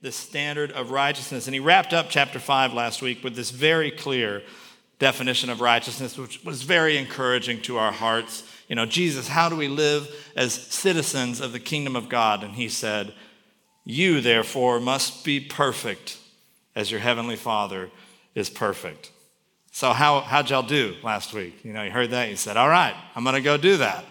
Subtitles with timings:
[0.00, 1.46] this standard of righteousness.
[1.46, 4.42] And he wrapped up chapter 5 last week with this very clear
[4.98, 8.44] definition of righteousness, which was very encouraging to our hearts.
[8.68, 12.44] You know, Jesus, how do we live as citizens of the kingdom of God?
[12.44, 13.12] And he said,
[13.84, 16.18] You, therefore, must be perfect
[16.76, 17.90] as your heavenly Father
[18.34, 19.10] is perfect.
[19.72, 21.64] So, how, how'd y'all do last week?
[21.64, 24.04] You know, you heard that, you said, All right, I'm going to go do that.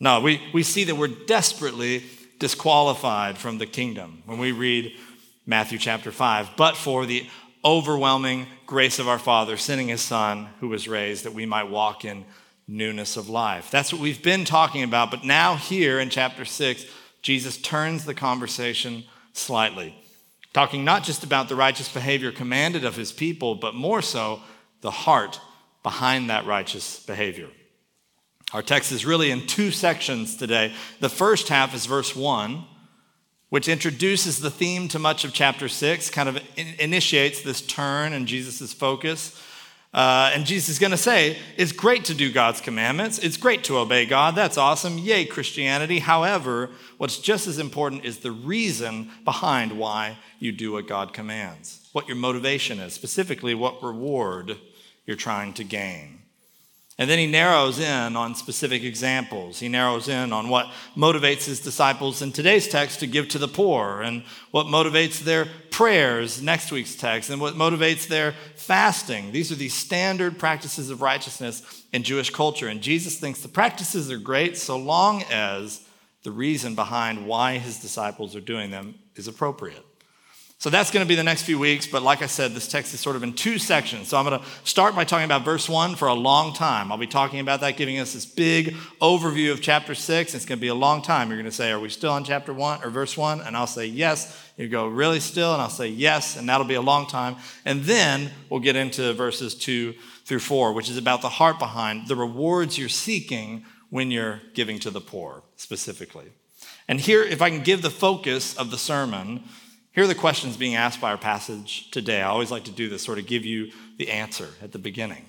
[0.00, 2.02] No, we, we see that we're desperately
[2.44, 4.94] disqualified from the kingdom when we read
[5.46, 7.26] Matthew chapter 5, but for the
[7.64, 12.04] overwhelming grace of our Father, sending his Son who was raised that we might walk
[12.04, 12.26] in
[12.68, 13.70] newness of life.
[13.70, 16.84] That's what we've been talking about, but now here in chapter 6,
[17.22, 19.96] Jesus turns the conversation slightly,
[20.52, 24.42] talking not just about the righteous behavior commanded of his people, but more so
[24.82, 25.40] the heart
[25.82, 27.48] behind that righteous behavior.
[28.54, 30.72] Our text is really in two sections today.
[31.00, 32.64] The first half is verse 1,
[33.48, 36.40] which introduces the theme to much of chapter 6, kind of
[36.78, 39.42] initiates this turn in Jesus' focus.
[39.92, 43.18] Uh, and Jesus is going to say, it's great to do God's commandments.
[43.18, 44.36] It's great to obey God.
[44.36, 44.98] That's awesome.
[44.98, 45.98] Yay, Christianity.
[45.98, 51.88] However, what's just as important is the reason behind why you do what God commands,
[51.90, 54.58] what your motivation is, specifically what reward
[55.06, 56.20] you're trying to gain.
[56.96, 59.58] And then he narrows in on specific examples.
[59.58, 63.48] He narrows in on what motivates his disciples in today's text to give to the
[63.48, 69.32] poor, and what motivates their prayers, next week's text, and what motivates their fasting.
[69.32, 72.68] These are the standard practices of righteousness in Jewish culture.
[72.68, 75.80] And Jesus thinks the practices are great so long as
[76.22, 79.84] the reason behind why his disciples are doing them is appropriate.
[80.64, 82.94] So that's going to be the next few weeks, but like I said, this text
[82.94, 84.08] is sort of in two sections.
[84.08, 86.90] So I'm going to start by talking about verse 1 for a long time.
[86.90, 90.34] I'll be talking about that, giving us this big overview of chapter 6.
[90.34, 91.28] It's going to be a long time.
[91.28, 93.42] You're going to say, Are we still on chapter 1 or verse 1?
[93.42, 94.42] And I'll say, Yes.
[94.56, 95.52] You go, Really still?
[95.52, 96.38] And I'll say, Yes.
[96.38, 97.36] And that'll be a long time.
[97.66, 99.92] And then we'll get into verses 2
[100.24, 104.78] through 4, which is about the heart behind the rewards you're seeking when you're giving
[104.78, 106.32] to the poor, specifically.
[106.88, 109.44] And here, if I can give the focus of the sermon,
[109.94, 112.20] here are the questions being asked by our passage today.
[112.20, 115.24] I always like to do this, sort of give you the answer at the beginning.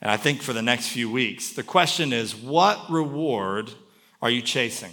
[0.00, 3.70] And I think for the next few weeks, the question is what reward
[4.22, 4.92] are you chasing?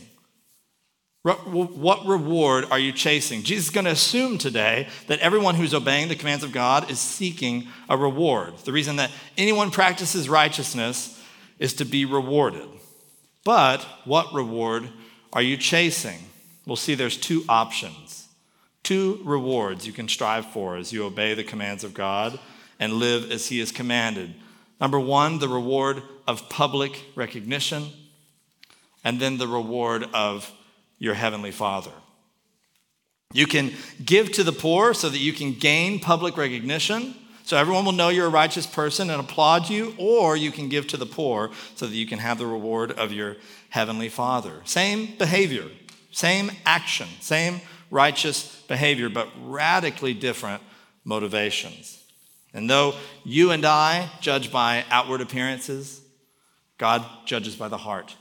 [1.21, 3.43] What reward are you chasing?
[3.43, 6.99] Jesus is going to assume today that everyone who's obeying the commands of God is
[6.99, 8.57] seeking a reward.
[8.59, 11.21] The reason that anyone practices righteousness
[11.59, 12.67] is to be rewarded.
[13.43, 14.89] But what reward
[15.33, 16.19] are you chasing?
[16.65, 18.26] We'll see there's two options
[18.87, 22.39] two rewards you can strive for as you obey the commands of God
[22.79, 24.33] and live as He has commanded.
[24.79, 27.89] Number one, the reward of public recognition,
[29.03, 30.49] and then the reward of
[30.99, 31.91] your Heavenly Father.
[33.33, 33.73] You can
[34.05, 38.07] give to the poor so that you can gain public recognition, so everyone will know
[38.07, 41.87] you're a righteous person and applaud you, or you can give to the poor so
[41.87, 43.35] that you can have the reward of your
[43.67, 44.61] Heavenly Father.
[44.63, 45.65] Same behavior,
[46.09, 47.59] same action, same
[47.89, 50.61] righteous behavior, but radically different
[51.03, 52.03] motivations.
[52.53, 56.01] And though you and I judge by outward appearances,
[56.77, 58.15] God judges by the heart.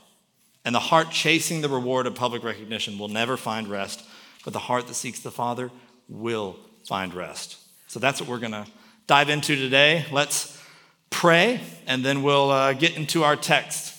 [0.65, 4.03] And the heart chasing the reward of public recognition will never find rest,
[4.43, 5.71] but the heart that seeks the Father
[6.09, 7.57] will find rest.
[7.87, 8.67] So that's what we're going to
[9.07, 10.05] dive into today.
[10.11, 10.61] Let's
[11.09, 13.95] pray, and then we'll uh, get into our text.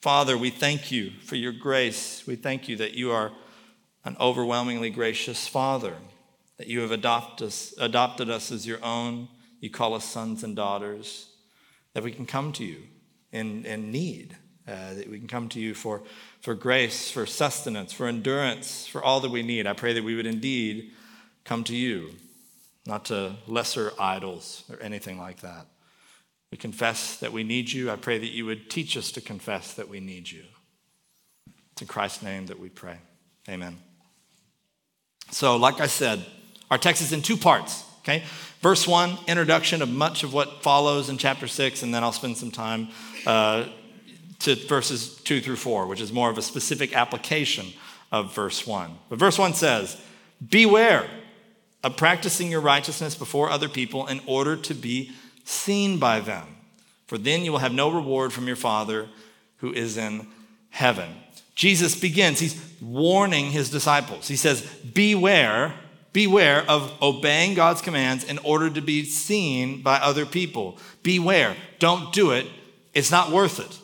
[0.00, 2.26] Father, we thank you for your grace.
[2.26, 3.32] We thank you that you are
[4.06, 5.96] an overwhelmingly gracious Father,
[6.58, 9.28] that you have adopt us, adopted us as your own.
[9.60, 11.28] You call us sons and daughters,
[11.92, 12.84] that we can come to you
[13.32, 14.36] in, in need,
[14.68, 16.02] uh, that we can come to you for,
[16.40, 19.66] for grace, for sustenance, for endurance, for all that we need.
[19.66, 20.92] I pray that we would indeed
[21.44, 22.10] come to you,
[22.86, 25.66] not to lesser idols or anything like that.
[26.52, 27.90] We confess that we need you.
[27.90, 30.44] I pray that you would teach us to confess that we need you.
[31.72, 32.98] It's in Christ's name that we pray.
[33.48, 33.78] Amen.
[35.30, 36.24] So, like I said,
[36.70, 38.24] our text is in two parts, okay?
[38.60, 42.36] Verse one, introduction of much of what follows in chapter six, and then I'll spend
[42.36, 42.88] some time
[43.26, 43.66] uh,
[44.40, 47.66] to verses two through four, which is more of a specific application
[48.10, 48.98] of verse one.
[49.08, 49.96] But verse one says,
[50.46, 51.08] Beware
[51.84, 55.12] of practicing your righteousness before other people in order to be
[55.44, 56.46] seen by them,
[57.06, 59.08] for then you will have no reward from your Father
[59.58, 60.26] who is in
[60.70, 61.08] heaven.
[61.56, 64.28] Jesus begins, he's warning his disciples.
[64.28, 64.60] He says,
[64.94, 65.72] Beware,
[66.12, 70.78] beware of obeying God's commands in order to be seen by other people.
[71.02, 72.46] Beware, don't do it,
[72.92, 73.78] it's not worth it.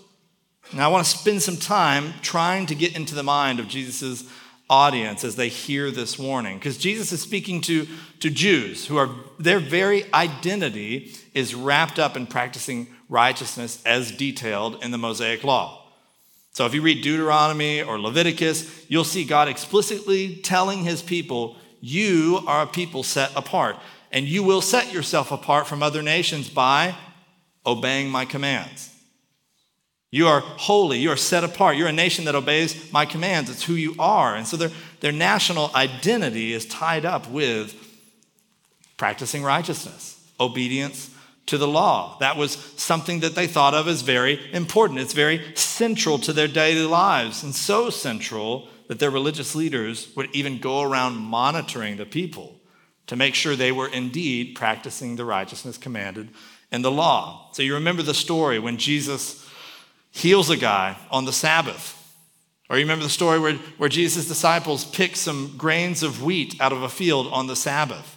[0.75, 4.25] Now, I want to spend some time trying to get into the mind of Jesus'
[4.69, 6.59] audience as they hear this warning.
[6.59, 7.87] Because Jesus is speaking to,
[8.21, 14.83] to Jews who are, their very identity is wrapped up in practicing righteousness as detailed
[14.83, 15.82] in the Mosaic Law.
[16.53, 22.41] So if you read Deuteronomy or Leviticus, you'll see God explicitly telling his people, You
[22.47, 23.77] are a people set apart,
[24.11, 26.95] and you will set yourself apart from other nations by
[27.65, 28.91] obeying my commands.
[30.11, 30.99] You are holy.
[30.99, 31.79] You are set apart.
[31.79, 33.49] You're a nation that obeys my commands.
[33.49, 34.37] It's who you are.
[34.37, 34.71] And so their,
[35.01, 37.75] their national identity is tied up with
[38.99, 41.09] practicing righteousness, obedience
[41.47, 42.17] to the law.
[42.21, 45.01] That was something that they thought of as very important.
[45.01, 50.35] It's very central to their daily lives, and so central that their religious leaders would
[50.35, 52.61] even go around monitoring the people
[53.07, 56.29] to make sure they were indeed practicing the righteousness commanded
[56.71, 57.49] in the law.
[57.53, 59.49] So you remember the story when Jesus
[60.11, 61.99] heals a guy on the Sabbath.
[62.71, 66.73] Or you remember the story where, where Jesus' disciples pick some grains of wheat out
[66.73, 68.17] of a field on the Sabbath.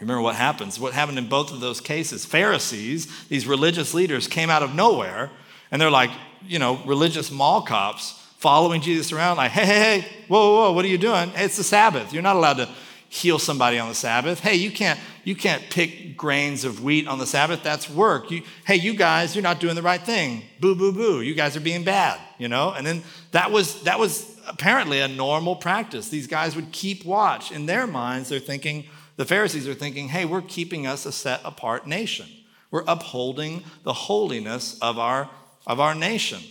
[0.00, 0.78] Remember what happens?
[0.80, 2.24] What happened in both of those cases?
[2.24, 5.30] Pharisees, these religious leaders, came out of nowhere
[5.70, 6.10] and they're like,
[6.46, 10.72] you know, religious mall cops following Jesus around, like, hey, hey, hey, whoa, whoa, whoa,
[10.72, 11.30] what are you doing?
[11.30, 12.12] Hey, it's the Sabbath.
[12.12, 12.68] You're not allowed to
[13.08, 14.40] heal somebody on the Sabbath.
[14.40, 17.62] Hey, you can't, you can't pick grains of wheat on the Sabbath.
[17.62, 18.30] That's work.
[18.30, 20.42] You, hey, you guys, you're not doing the right thing.
[20.60, 21.22] Boo, boo, boo.
[21.22, 22.72] You guys are being bad, you know?
[22.72, 26.08] And then that was, that was apparently a normal practice.
[26.08, 27.52] These guys would keep watch.
[27.52, 28.84] In their minds, they're thinking,
[29.16, 32.26] the Pharisees are thinking, hey, we're keeping us a set apart nation.
[32.70, 35.30] We're upholding the holiness of our,
[35.66, 36.42] of our nation.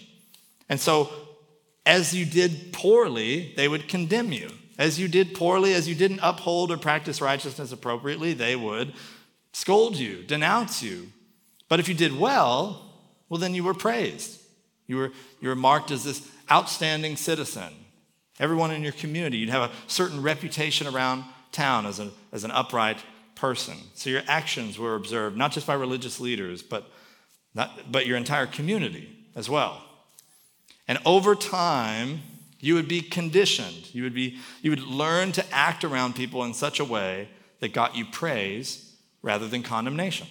[0.70, 1.12] And so,
[1.86, 4.50] as you did poorly, they would condemn you.
[4.78, 8.94] As you did poorly, as you didn't uphold or practice righteousness appropriately, they would
[9.52, 11.12] scold you, denounce you.
[11.68, 12.90] But if you did well,
[13.30, 14.40] well, then you were praised.
[14.88, 15.12] You were,
[15.42, 17.74] you were marked as this outstanding citizen.
[18.40, 21.24] Everyone in your community, you'd have a certain reputation around
[21.54, 22.98] town as, a, as an upright
[23.36, 23.78] person.
[23.94, 26.90] So your actions were observed, not just by religious leaders, but,
[27.54, 29.82] not, but your entire community as well.
[30.88, 32.22] And over time,
[32.60, 33.94] you would be conditioned.
[33.94, 37.30] You would, be, you would learn to act around people in such a way
[37.60, 40.28] that got you praise rather than condemnation.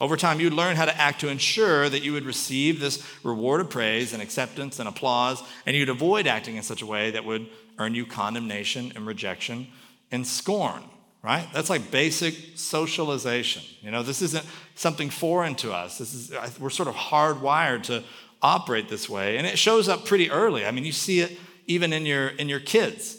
[0.00, 3.60] Over time, you'd learn how to act to ensure that you would receive this reward
[3.60, 7.24] of praise and acceptance and applause, and you'd avoid acting in such a way that
[7.24, 7.48] would
[7.80, 9.66] earn you condemnation and rejection
[10.12, 10.82] and scorn,
[11.22, 11.48] right?
[11.52, 13.62] That's like basic socialization.
[13.80, 14.44] You know, this isn't
[14.74, 15.98] something foreign to us.
[15.98, 18.04] This is, we're sort of hardwired to
[18.42, 19.38] operate this way.
[19.38, 20.64] And it shows up pretty early.
[20.66, 23.16] I mean, you see it even in your in your kids.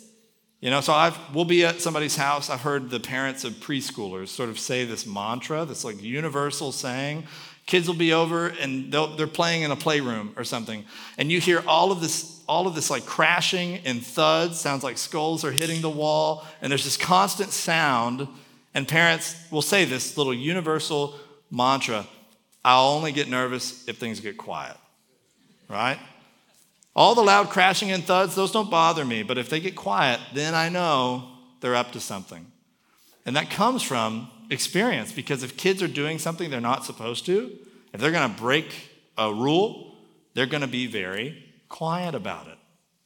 [0.60, 2.50] You know, so I've we'll be at somebody's house.
[2.50, 7.24] I've heard the parents of preschoolers sort of say this mantra, this like universal saying.
[7.66, 10.86] Kids will be over and they're playing in a playroom or something,
[11.18, 14.60] and you hear all of this, all of this like crashing and thuds.
[14.60, 18.28] Sounds like skulls are hitting the wall, and there's this constant sound.
[18.74, 21.16] And parents will say this little universal
[21.50, 22.08] mantra:
[22.66, 24.78] "I'll only get nervous if things get quiet."
[25.72, 26.00] right?
[26.96, 30.20] All the loud crashing and thuds, those don't bother me, but if they get quiet,
[30.34, 31.30] then I know
[31.62, 32.46] they're up to something.
[33.26, 37.58] And that comes from experience because if kids are doing something they're not supposed to,
[37.94, 39.96] if they're going to break a rule,
[40.34, 42.58] they're going to be very quiet about it.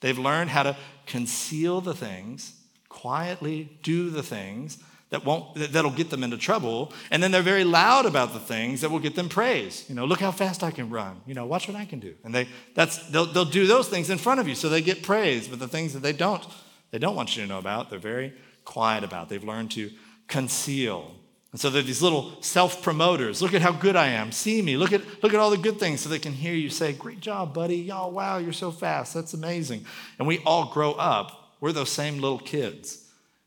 [0.01, 2.53] They've learned how to conceal the things,
[2.89, 4.77] quietly do the things
[5.11, 8.81] that won't that'll get them into trouble and then they're very loud about the things
[8.81, 11.21] that will get them praise you know look how fast i can run.
[11.27, 12.15] You know watch what i can do.
[12.23, 15.03] And they that's they'll, they'll do those things in front of you so they get
[15.03, 16.43] praise but the things that they don't
[16.89, 18.33] they don't want you to know about they're very
[18.65, 19.29] quiet about.
[19.29, 19.91] They've learned to
[20.27, 21.11] conceal
[21.55, 24.91] and so they're these little self-promoters look at how good i am see me look
[24.91, 27.53] at look at all the good things so they can hear you say great job
[27.53, 29.85] buddy y'all wow you're so fast that's amazing
[30.19, 33.05] and we all grow up we're those same little kids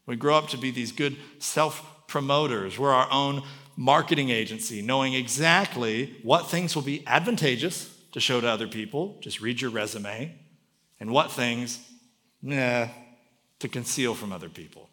[0.09, 2.79] we grow up to be these good self promoters.
[2.79, 3.43] We're our own
[3.77, 9.19] marketing agency, knowing exactly what things will be advantageous to show to other people.
[9.21, 10.35] Just read your resume.
[10.99, 11.79] And what things,
[12.43, 12.89] nah,
[13.61, 14.89] to conceal from other people.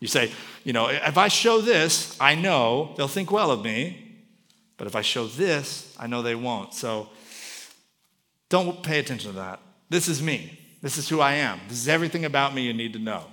[0.00, 0.32] You say,
[0.64, 4.06] you know, if I show this, I know they'll think well of me.
[4.76, 6.72] But if I show this, I know they won't.
[6.74, 7.10] So
[8.48, 9.60] don't pay attention to that.
[9.90, 10.58] This is me.
[10.80, 11.60] This is who I am.
[11.68, 13.24] This is everything about me you need to know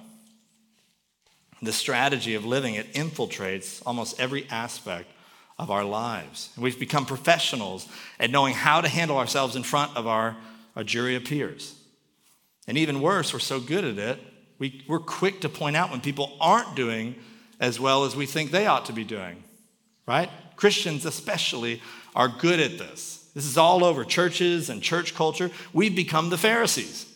[1.62, 5.12] the strategy of living, it infiltrates almost every aspect
[5.58, 6.50] of our lives.
[6.56, 7.88] And we've become professionals
[8.20, 10.38] at knowing how to handle ourselves in front of our,
[10.76, 11.76] our jury of peers.
[12.68, 14.20] And even worse, we're so good at it,
[14.60, 17.16] we, we're quick to point out when people aren't doing
[17.60, 19.44] as well as we think they ought to be doing,
[20.06, 20.30] right?
[20.56, 21.82] Christians, especially,
[22.16, 23.30] are good at this.
[23.34, 25.52] This is all over churches and church culture.
[25.74, 27.07] We've become the Pharisees.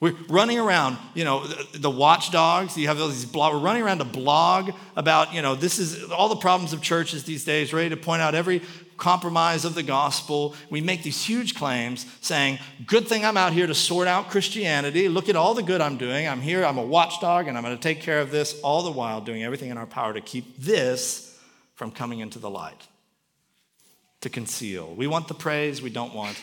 [0.00, 2.74] We're running around, you know, the, watchdogs.
[2.76, 3.52] You have all these blog.
[3.52, 7.24] We're running around to blog about, you know, this is all the problems of churches
[7.24, 8.62] these days, ready to point out every
[8.96, 10.54] compromise of the gospel.
[10.70, 15.08] We make these huge claims saying, good thing I'm out here to sort out Christianity.
[15.08, 16.26] Look at all the good I'm doing.
[16.26, 18.90] I'm here, I'm a watchdog, and I'm going to take care of this, all the
[18.90, 21.38] while doing everything in our power to keep this
[21.74, 22.86] from coming into the light,
[24.22, 24.94] to conceal.
[24.94, 26.40] We want the praise, we don't want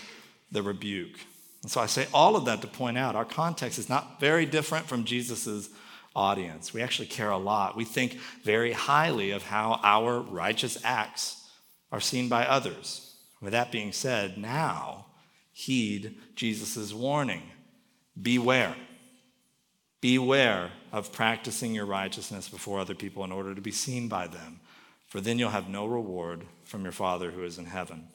[0.51, 1.19] the rebuke.
[1.67, 4.45] And so I say all of that to point out our context is not very
[4.45, 5.67] different from Jesus'
[6.15, 6.73] audience.
[6.73, 7.75] We actually care a lot.
[7.75, 11.45] We think very highly of how our righteous acts
[11.91, 13.17] are seen by others.
[13.41, 15.07] With that being said, now
[15.51, 17.43] heed Jesus' warning
[18.21, 18.77] beware.
[19.99, 24.61] Beware of practicing your righteousness before other people in order to be seen by them,
[25.09, 28.07] for then you'll have no reward from your Father who is in heaven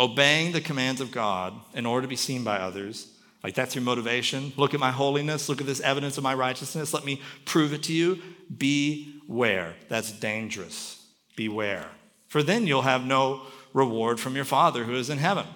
[0.00, 3.06] obeying the commands of God in order to be seen by others.
[3.44, 4.52] Like that's your motivation.
[4.56, 5.48] Look at my holiness.
[5.48, 6.94] Look at this evidence of my righteousness.
[6.94, 8.18] Let me prove it to you.
[8.56, 9.74] Beware.
[9.88, 11.06] That's dangerous.
[11.36, 11.86] Beware.
[12.28, 13.42] For then you'll have no
[13.72, 15.46] reward from your Father who is in heaven.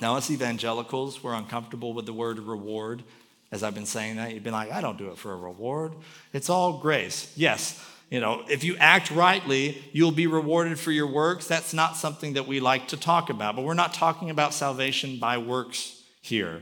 [0.00, 3.02] Now, us evangelicals, we're uncomfortable with the word reward.
[3.50, 5.92] As I've been saying that, you've been like, I don't do it for a reward.
[6.32, 7.32] It's all grace.
[7.36, 11.48] Yes, you know, if you act rightly, you'll be rewarded for your works.
[11.48, 15.18] That's not something that we like to talk about, but we're not talking about salvation
[15.18, 16.60] by works here.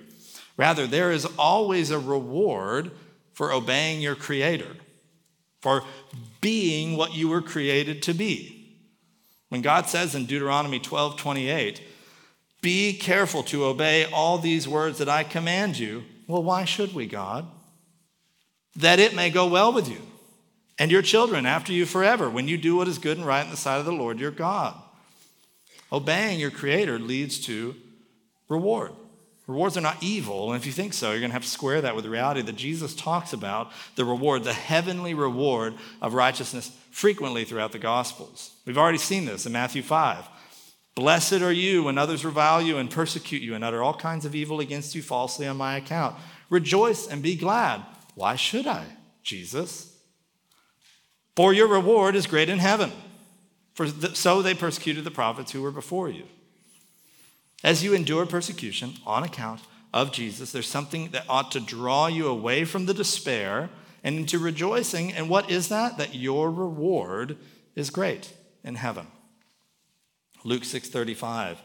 [0.57, 2.93] Rather, there is always a reward
[3.33, 4.77] for obeying your Creator,
[5.61, 5.83] for
[6.41, 8.77] being what you were created to be.
[9.49, 11.83] When God says in Deuteronomy 12 28,
[12.61, 17.07] be careful to obey all these words that I command you, well, why should we,
[17.07, 17.49] God?
[18.77, 20.01] That it may go well with you
[20.81, 23.51] and your children after you forever when you do what is good and right in
[23.51, 24.75] the sight of the Lord your God.
[25.93, 27.77] Obeying your Creator leads to
[28.49, 28.93] reward.
[29.47, 31.83] Rewards are not evil, and if you think so, you're going to have to square
[31.83, 36.75] that with the reality that Jesus talks about the reward, the heavenly reward of righteousness
[36.91, 38.55] frequently throughout the Gospels.
[38.65, 40.29] We've already seen this in Matthew 5.
[40.95, 44.35] Blessed are you when others revile you and persecute you and utter all kinds of
[44.35, 46.17] evil against you falsely on my account.
[46.49, 47.83] Rejoice and be glad.
[48.15, 48.87] Why should I,
[49.23, 49.91] Jesus?
[51.41, 52.93] For your reward is great in heaven.
[53.73, 56.25] For so they persecuted the prophets who were before you.
[57.65, 59.63] As you endure persecution on account
[59.95, 63.71] of Jesus, there's something that ought to draw you away from the despair
[64.05, 65.15] and into rejoicing.
[65.15, 65.97] And what is that?
[65.97, 67.39] That your reward
[67.75, 69.07] is great in heaven.
[70.45, 71.57] Luke 6:35.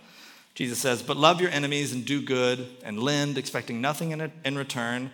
[0.53, 4.58] Jesus says, "But love your enemies and do good and lend, expecting nothing in, in
[4.58, 5.12] return.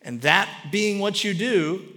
[0.00, 1.95] And that being what you do,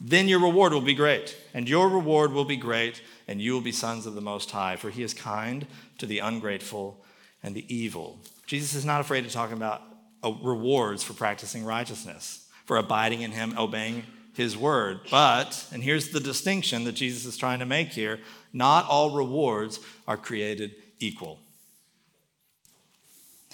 [0.00, 3.60] then your reward will be great, and your reward will be great, and you will
[3.60, 5.66] be sons of the Most High, for he is kind
[5.98, 7.04] to the ungrateful
[7.42, 8.20] and the evil.
[8.46, 9.82] Jesus is not afraid to talk about
[10.22, 15.00] uh, rewards for practicing righteousness, for abiding in him, obeying his word.
[15.10, 18.20] But, and here's the distinction that Jesus is trying to make here
[18.52, 21.40] not all rewards are created equal.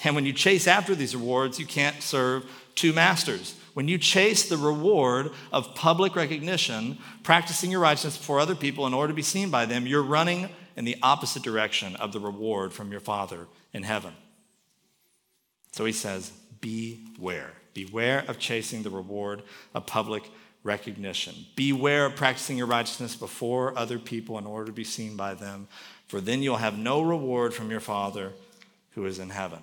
[0.04, 3.54] And when you chase after these rewards, you can't serve two masters.
[3.75, 8.95] When you chase the reward of public recognition, practicing your righteousness before other people in
[8.95, 12.73] order to be seen by them, you're running in the opposite direction of the reward
[12.73, 14.14] from your Father in heaven.
[15.73, 17.52] So he says, Beware.
[17.75, 19.43] Beware of chasing the reward
[19.75, 20.31] of public
[20.62, 21.35] recognition.
[21.57, 25.66] Beware of practicing your righteousness before other people in order to be seen by them,
[26.07, 28.33] for then you'll have no reward from your Father
[28.93, 29.59] who is in heaven.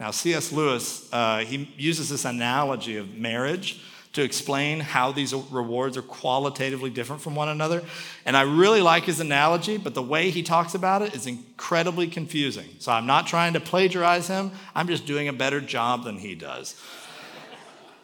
[0.00, 0.50] Now, C.S.
[0.50, 3.82] Lewis, uh, he uses this analogy of marriage
[4.14, 7.82] to explain how these rewards are qualitatively different from one another.
[8.24, 12.08] And I really like his analogy, but the way he talks about it is incredibly
[12.08, 12.68] confusing.
[12.78, 16.34] So I'm not trying to plagiarize him, I'm just doing a better job than he
[16.34, 16.80] does.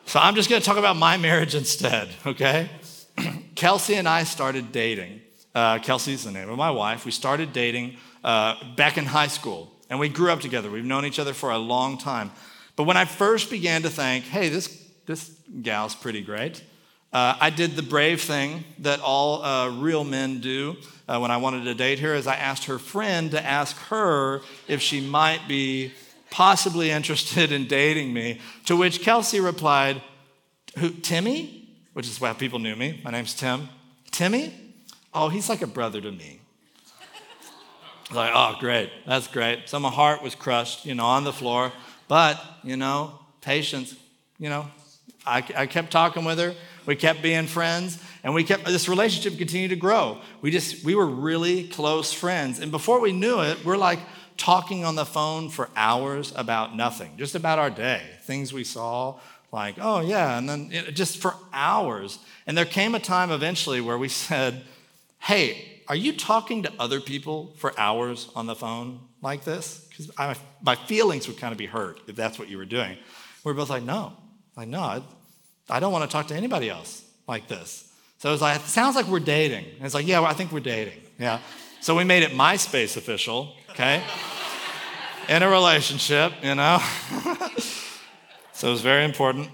[0.05, 2.71] so I'm just going to talk about my marriage instead, okay?
[3.57, 5.23] Kelsey and I started dating.
[5.55, 7.07] Uh, Kelsey's the name of my wife.
[7.07, 9.73] We started dating uh, back in high school.
[9.89, 10.71] And we grew up together.
[10.71, 12.33] We've known each other for a long time.
[12.75, 15.31] But when I first began to think, hey, this, this
[15.63, 16.63] gal's pretty great,
[17.13, 20.77] uh, I did the brave thing that all uh, real men do
[21.09, 24.43] uh, when I wanted to date her, is I asked her friend to ask her
[24.69, 25.93] if she might be
[26.31, 30.03] possibly interested in dating me, to which Kelsey replied,
[30.79, 31.69] Who, Timmy?
[31.93, 33.01] Which is why people knew me.
[33.05, 33.69] My name's Tim.
[34.11, 34.53] Timmy?
[35.15, 36.41] Oh, he's like a brother to me.
[38.13, 39.69] Like, oh, great, that's great.
[39.69, 41.73] So my heart was crushed, you know, on the floor.
[42.09, 43.97] But, you know, patience,
[44.39, 44.69] you know,
[45.27, 46.55] I, I kept talking with her.
[46.87, 50.21] We kept being friends, and we kept this relationship continued to grow.
[50.41, 53.99] We just we were really close friends, and before we knew it, we're like
[54.37, 59.19] talking on the phone for hours about nothing, just about our day, things we saw,
[59.51, 62.21] like, oh yeah, and then it, just for hours.
[62.47, 64.63] And there came a time eventually where we said,
[65.19, 69.87] hey, are you talking to other people for hours on the phone like this?
[69.89, 70.11] Because
[70.63, 72.97] my feelings would kind of be hurt if that's what you were doing.
[73.45, 74.13] We are both like, no,
[74.57, 75.03] like, no,
[75.69, 77.93] I, don't want to talk to anybody else like this.
[78.19, 79.65] So it was like, it sounds like we're dating.
[79.77, 81.01] And it's like, yeah, well, I think we're dating.
[81.19, 81.41] Yeah.
[81.81, 84.03] So we made it MySpace official, okay?
[85.29, 86.79] In a relationship, you know?
[88.53, 89.51] so it was very important.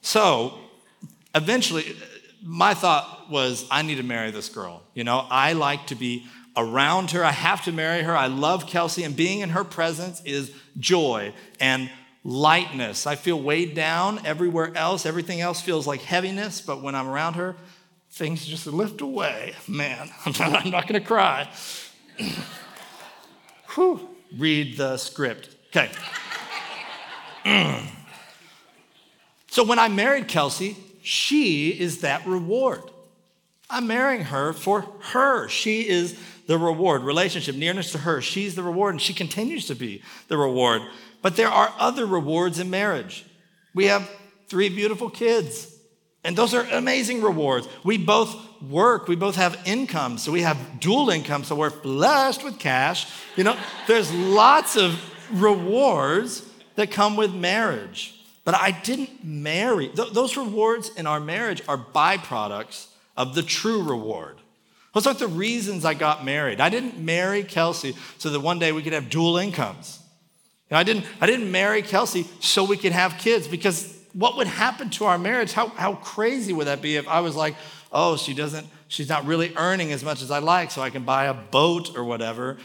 [0.00, 0.58] So
[1.34, 1.96] eventually,
[2.46, 4.82] my thought was, I need to marry this girl.
[4.94, 6.26] You know, I like to be
[6.56, 7.24] around her.
[7.24, 8.16] I have to marry her.
[8.16, 11.90] I love Kelsey, and being in her presence is joy and
[12.22, 13.06] lightness.
[13.06, 15.06] I feel weighed down everywhere else.
[15.06, 17.56] Everything else feels like heaviness, but when I'm around her,
[18.10, 19.54] things just lift away.
[19.66, 21.50] Man, I'm not going to cry.
[23.74, 24.08] Whew.
[24.36, 25.54] Read the script.
[25.68, 25.90] Okay.
[29.48, 32.82] so when I married Kelsey, she is that reward.
[33.70, 34.80] I'm marrying her for
[35.12, 35.48] her.
[35.48, 37.04] She is the reward.
[37.04, 40.82] Relationship, nearness to her, she's the reward, and she continues to be the reward.
[41.22, 43.24] But there are other rewards in marriage.
[43.72, 44.10] We have
[44.48, 45.72] three beautiful kids.
[46.24, 47.68] And those are amazing rewards.
[47.84, 52.42] We both work, we both have income, so we have dual income, so we're blessed
[52.42, 53.06] with cash.
[53.36, 56.44] You know, there's lots of rewards
[56.74, 58.15] that come with marriage.
[58.46, 59.88] But I didn't marry.
[59.88, 62.86] Th- those rewards in our marriage are byproducts
[63.16, 64.36] of the true reward.
[64.94, 66.60] Those aren't the reasons I got married.
[66.60, 69.98] I didn't marry Kelsey so that one day we could have dual incomes.
[70.70, 74.36] You know, I, didn't, I didn't marry Kelsey so we could have kids because what
[74.36, 75.52] would happen to our marriage?
[75.52, 77.56] How, how crazy would that be if I was like,
[77.90, 81.02] oh, she doesn't, she's not really earning as much as I like, so I can
[81.02, 82.58] buy a boat or whatever.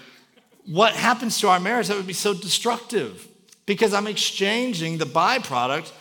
[0.68, 1.88] What happens to our marriage?
[1.88, 3.28] That would be so destructive
[3.66, 5.92] because I'm exchanging the byproduct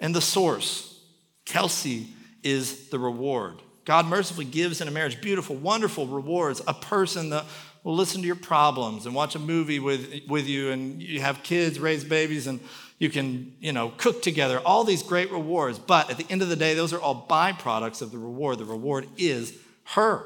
[0.00, 1.00] and the source.
[1.44, 2.08] Kelsey
[2.42, 3.62] is the reward.
[3.84, 6.60] God mercifully gives in a marriage beautiful, wonderful rewards.
[6.66, 7.44] A person that
[7.84, 11.42] will listen to your problems and watch a movie with, with you, and you have
[11.44, 12.58] kids, raise babies, and
[12.98, 15.78] you can, you know, cook together, all these great rewards.
[15.78, 18.58] But at the end of the day, those are all byproducts of the reward.
[18.58, 20.24] The reward is her,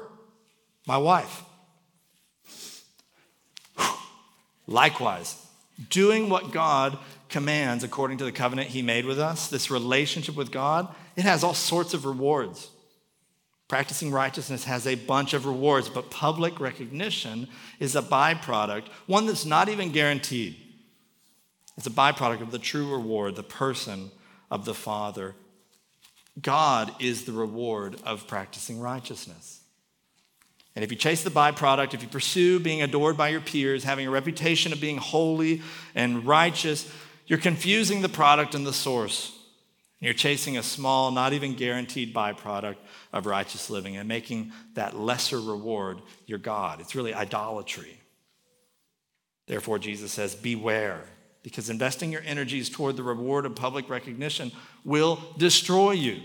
[0.87, 1.43] my wife.
[4.67, 5.35] Likewise,
[5.89, 6.97] doing what God
[7.29, 11.43] commands according to the covenant he made with us, this relationship with God, it has
[11.43, 12.69] all sorts of rewards.
[13.67, 17.47] Practicing righteousness has a bunch of rewards, but public recognition
[17.79, 20.57] is a byproduct, one that's not even guaranteed.
[21.77, 24.11] It's a byproduct of the true reward, the person
[24.49, 25.35] of the Father.
[26.41, 29.60] God is the reward of practicing righteousness.
[30.75, 34.07] And if you chase the byproduct, if you pursue being adored by your peers, having
[34.07, 35.61] a reputation of being holy
[35.95, 36.89] and righteous,
[37.27, 39.37] you're confusing the product and the source.
[39.99, 42.77] You're chasing a small, not even guaranteed byproduct
[43.13, 46.79] of righteous living and making that lesser reward your God.
[46.79, 47.99] It's really idolatry.
[49.45, 51.03] Therefore, Jesus says, Beware
[51.43, 54.51] because investing your energies toward the reward of public recognition
[54.83, 56.21] will destroy you.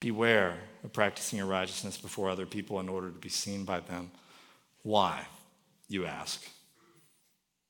[0.00, 4.10] Beware of practicing your righteousness before other people in order to be seen by them.
[4.82, 5.26] Why,
[5.88, 6.42] you ask?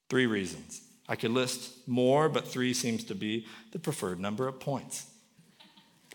[0.08, 0.82] Three reasons.
[1.08, 5.06] I could list more, but three seems to be the preferred number of points.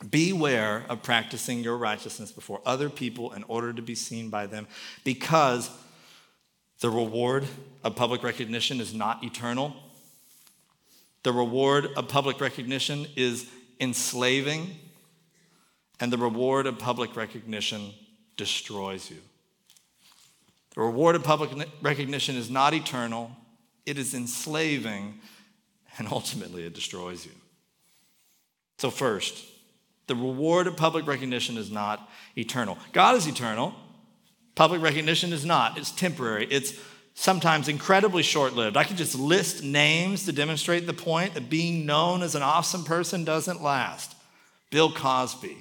[0.10, 4.68] Beware of practicing your righteousness before other people in order to be seen by them
[5.04, 5.70] because
[6.82, 7.46] the reward
[7.84, 9.76] of public recognition is not eternal.
[11.24, 14.76] The reward of public recognition is enslaving,
[16.00, 17.94] and the reward of public recognition
[18.38, 19.18] destroys you.
[20.76, 23.32] The reward of public recognition is not eternal,
[23.86, 25.20] it is enslaving,
[25.98, 27.32] and ultimately it destroys you.
[28.78, 29.46] So, first,
[30.08, 32.78] the reward of public recognition is not eternal.
[32.92, 33.74] God is eternal.
[34.54, 36.48] Public recognition is not, it's temporary.
[36.50, 36.74] It's
[37.14, 38.78] sometimes incredibly short lived.
[38.78, 42.84] I could just list names to demonstrate the point that being known as an awesome
[42.84, 44.16] person doesn't last.
[44.70, 45.58] Bill Cosby,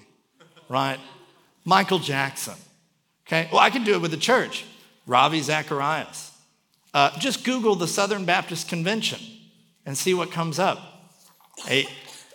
[0.68, 0.98] right?
[1.64, 2.55] Michael Jackson.
[3.27, 4.64] Okay, well, I can do it with the church.
[5.07, 6.31] Ravi Zacharias.
[6.92, 9.18] Uh, just Google the Southern Baptist Convention
[9.85, 10.79] and see what comes up.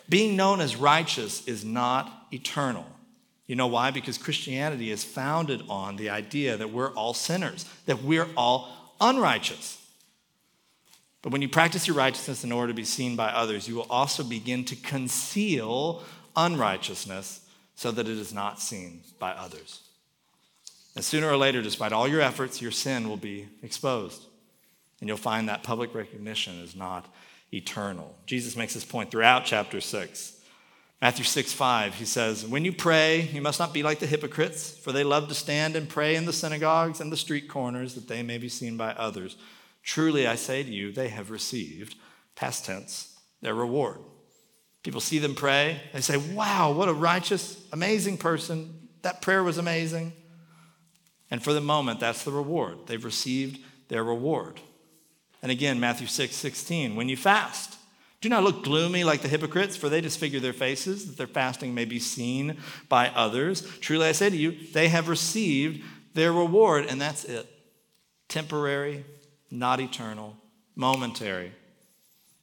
[0.08, 2.84] Being known as righteous is not eternal.
[3.46, 3.90] You know why?
[3.90, 9.76] Because Christianity is founded on the idea that we're all sinners, that we're all unrighteous.
[11.22, 13.86] But when you practice your righteousness in order to be seen by others, you will
[13.90, 16.02] also begin to conceal
[16.36, 17.40] unrighteousness
[17.80, 19.80] so that it is not seen by others.
[20.94, 24.22] And sooner or later, despite all your efforts, your sin will be exposed.
[25.00, 27.10] And you'll find that public recognition is not
[27.54, 28.14] eternal.
[28.26, 30.42] Jesus makes this point throughout chapter 6.
[31.00, 34.76] Matthew 6 5, he says, When you pray, you must not be like the hypocrites,
[34.76, 38.08] for they love to stand and pray in the synagogues and the street corners that
[38.08, 39.38] they may be seen by others.
[39.82, 41.94] Truly, I say to you, they have received,
[42.36, 44.00] past tense, their reward.
[44.82, 48.88] People see them pray, they say, Wow, what a righteous, amazing person.
[49.02, 50.12] That prayer was amazing.
[51.30, 52.86] And for the moment, that's the reward.
[52.86, 54.60] They've received their reward.
[55.42, 57.76] And again, Matthew 6 16, when you fast,
[58.20, 61.74] do not look gloomy like the hypocrites, for they disfigure their faces, that their fasting
[61.74, 63.66] may be seen by others.
[63.78, 67.48] Truly I say to you, they have received their reward, and that's it.
[68.28, 69.06] Temporary,
[69.50, 70.36] not eternal,
[70.74, 71.52] momentary.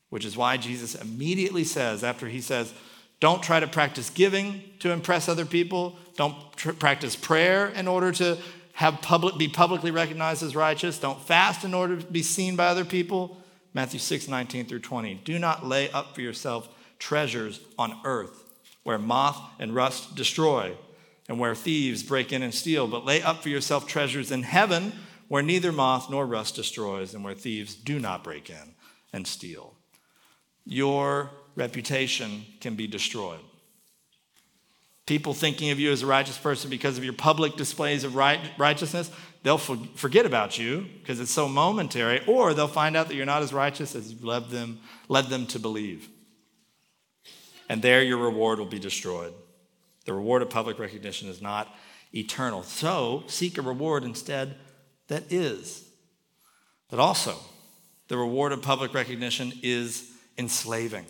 [0.10, 2.74] Which is why Jesus immediately says, after he says,
[3.20, 8.12] don't try to practice giving to impress other people, don't tr- practice prayer in order
[8.14, 8.38] to
[8.74, 12.68] have public, be publicly recognized as righteous, don't fast in order to be seen by
[12.68, 13.42] other people.
[13.74, 15.16] Matthew 6, 19 through 20.
[15.26, 18.44] Do not lay up for yourself treasures on earth
[18.84, 20.74] where moth and rust destroy
[21.28, 24.94] and where thieves break in and steal, but lay up for yourself treasures in heaven
[25.28, 28.76] where neither moth nor rust destroys and where thieves do not break in
[29.12, 29.77] and steal.
[30.68, 33.40] Your reputation can be destroyed.
[35.06, 38.42] People thinking of you as a righteous person because of your public displays of right,
[38.58, 39.10] righteousness,
[39.44, 43.42] they'll forget about you because it's so momentary, or they'll find out that you're not
[43.42, 46.10] as righteous as you've led them, led them to believe.
[47.70, 49.34] And there your reward will be destroyed.
[50.04, 51.74] The reward of public recognition is not
[52.14, 52.64] eternal.
[52.64, 54.56] So seek a reward instead
[55.08, 55.88] that is.
[56.90, 57.38] But also,
[58.10, 61.06] the reward of public recognition is enslaving.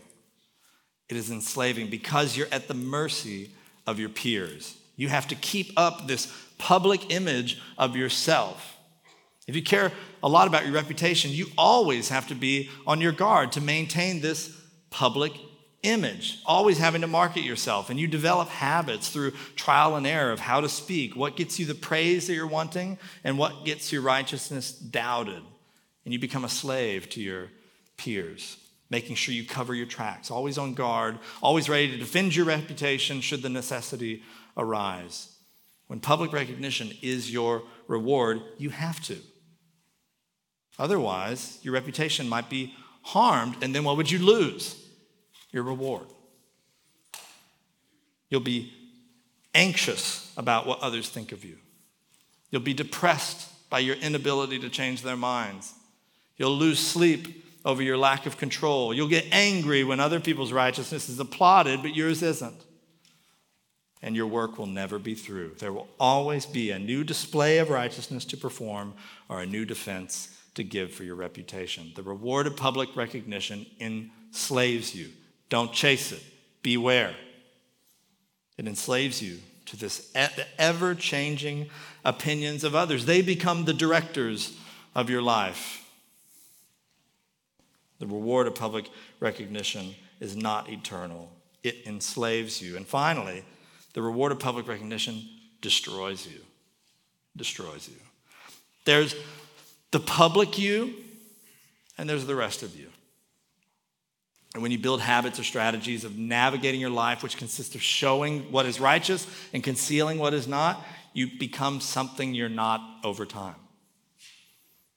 [1.09, 3.51] It is enslaving because you're at the mercy
[3.85, 4.77] of your peers.
[4.95, 8.77] You have to keep up this public image of yourself.
[9.47, 13.13] If you care a lot about your reputation, you always have to be on your
[13.13, 14.53] guard to maintain this
[14.89, 15.31] public
[15.83, 17.89] image, always having to market yourself.
[17.89, 21.65] And you develop habits through trial and error of how to speak, what gets you
[21.65, 25.41] the praise that you're wanting, and what gets your righteousness doubted.
[26.03, 27.49] And you become a slave to your
[27.95, 28.57] peers,
[28.89, 33.21] making sure you cover your tracks, always on guard, always ready to defend your reputation
[33.21, 34.23] should the necessity
[34.55, 35.35] arise.
[35.87, 39.17] When public recognition is your reward, you have to.
[40.79, 44.83] Otherwise, your reputation might be harmed, and then what would you lose?
[45.51, 46.07] your reward.
[48.29, 48.73] You'll be
[49.55, 51.57] anxious about what others think of you.
[52.51, 55.73] You'll be depressed by your inability to change their minds.
[56.37, 58.93] You'll lose sleep over your lack of control.
[58.93, 62.55] You'll get angry when other people's righteousness is applauded, but yours isn't.
[64.01, 65.55] And your work will never be through.
[65.59, 68.93] There will always be a new display of righteousness to perform
[69.27, 71.91] or a new defense to give for your reputation.
[71.93, 75.09] The reward of public recognition enslaves you.
[75.49, 76.23] Don't chase it.
[76.63, 77.15] Beware.
[78.57, 80.09] It enslaves you to this
[80.57, 81.69] ever changing
[82.05, 83.05] opinions of others.
[83.05, 84.57] They become the directors
[84.95, 85.83] of your life.
[87.99, 91.31] The reward of public recognition is not eternal,
[91.63, 92.77] it enslaves you.
[92.77, 93.43] And finally,
[93.93, 95.27] the reward of public recognition
[95.61, 96.39] destroys you.
[97.35, 97.95] Destroys you.
[98.85, 99.15] There's
[99.91, 100.93] the public you,
[101.97, 102.87] and there's the rest of you.
[104.53, 108.51] And when you build habits or strategies of navigating your life, which consists of showing
[108.51, 110.83] what is righteous and concealing what is not,
[111.13, 113.55] you become something you're not over time.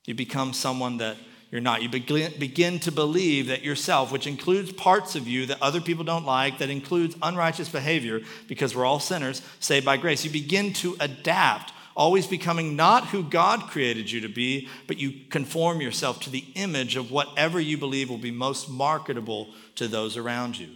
[0.06, 1.16] You become someone that
[1.50, 1.82] you're not.
[1.82, 6.24] You begin to believe that yourself, which includes parts of you that other people don't
[6.24, 10.96] like, that includes unrighteous behavior, because we're all sinners, saved by grace, you begin to
[11.00, 16.30] adapt always becoming not who God created you to be, but you conform yourself to
[16.30, 20.68] the image of whatever you believe will be most marketable to those around you.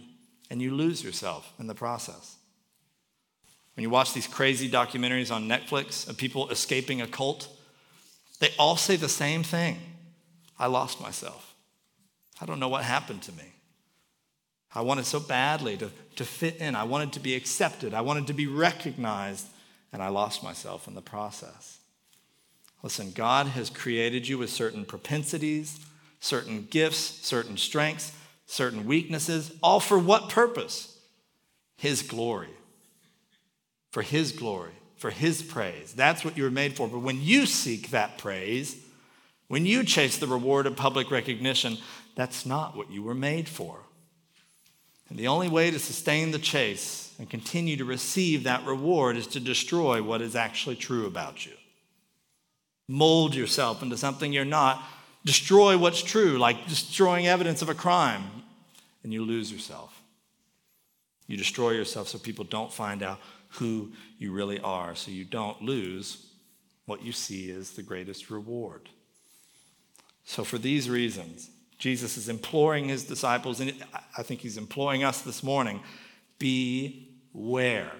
[0.51, 2.35] And you lose yourself in the process.
[3.75, 7.47] When you watch these crazy documentaries on Netflix of people escaping a cult,
[8.39, 9.79] they all say the same thing
[10.57, 11.53] I lost myself.
[12.41, 13.53] I don't know what happened to me.
[14.73, 16.75] I wanted so badly to, to fit in.
[16.75, 17.93] I wanted to be accepted.
[17.93, 19.47] I wanted to be recognized
[19.93, 21.79] and I lost myself in the process.
[22.83, 25.79] Listen, God has created you with certain propensities,
[26.19, 28.11] certain gifts, certain strengths,
[28.45, 30.99] certain weaknesses, all for what purpose?
[31.77, 32.49] His glory.
[33.91, 35.93] For His glory, for His praise.
[35.93, 36.89] That's what you were made for.
[36.89, 38.75] But when you seek that praise,
[39.47, 41.77] when you chase the reward of public recognition,
[42.15, 43.79] that's not what you were made for.
[45.09, 49.27] And the only way to sustain the chase and continue to receive that reward is
[49.27, 51.53] to destroy what is actually true about you.
[52.87, 54.83] Mold yourself into something you're not
[55.25, 58.23] destroy what's true, like destroying evidence of a crime,
[59.03, 60.01] and you lose yourself.
[61.27, 65.61] You destroy yourself so people don't find out who you really are, so you don't
[65.61, 66.27] lose
[66.85, 68.89] what you see as the greatest reward.
[70.25, 73.73] So, for these reasons, Jesus is imploring his disciples, and
[74.17, 75.81] I think he's imploring us this morning
[76.39, 77.91] beware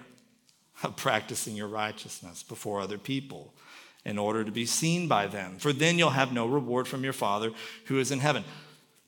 [0.82, 3.54] of practicing your righteousness before other people
[4.04, 7.12] in order to be seen by them, for then you'll have no reward from your
[7.12, 7.50] Father
[7.86, 8.44] who is in heaven.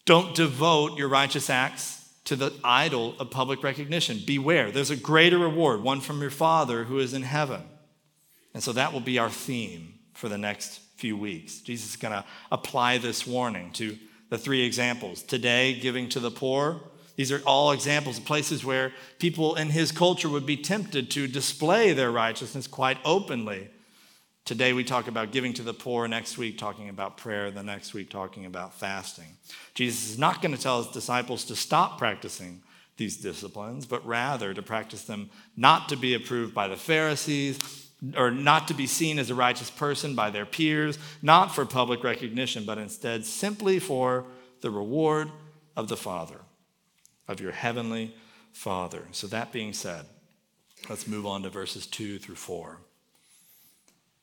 [0.04, 4.20] Don't devote your righteous acts to the idol of public recognition.
[4.26, 7.62] Beware, there's a greater reward, one from your Father who is in heaven.
[8.54, 11.60] And so that will be our theme for the next few weeks.
[11.60, 13.96] Jesus is going to apply this warning to
[14.30, 15.22] the three examples.
[15.22, 16.80] Today, giving to the poor.
[17.14, 21.28] These are all examples of places where people in his culture would be tempted to
[21.28, 23.70] display their righteousness quite openly.
[24.44, 26.08] Today, we talk about giving to the poor.
[26.08, 27.52] Next week, talking about prayer.
[27.52, 29.36] The next week, talking about fasting.
[29.74, 32.62] Jesus is not going to tell his disciples to stop practicing
[32.96, 38.30] these disciplines, but rather to practice them not to be approved by the Pharisees or
[38.30, 42.64] not to be seen as a righteous person by their peers, not for public recognition,
[42.64, 44.24] but instead simply for
[44.60, 45.30] the reward
[45.76, 46.40] of the Father,
[47.26, 48.14] of your heavenly
[48.52, 49.02] Father.
[49.12, 50.04] So, that being said,
[50.88, 52.78] let's move on to verses 2 through 4.